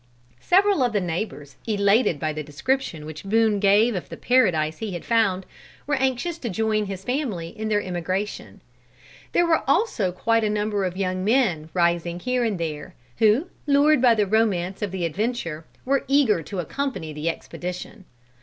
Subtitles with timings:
[0.39, 4.93] Several of the neighbors, elated by the description which Boone gave of the paradise he
[4.93, 5.45] had found,
[5.85, 8.61] were anxious to join his family in their emigration.
[9.33, 14.01] There were also quite a number of young men rising here and there, who, lured
[14.01, 18.05] by the romance of the adventure, were eager to accompany the expedition.